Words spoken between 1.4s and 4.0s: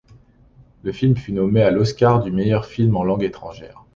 à l'Oscar du meilleur film en langue étrangère.